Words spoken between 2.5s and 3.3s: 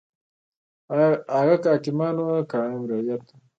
عام رعیت.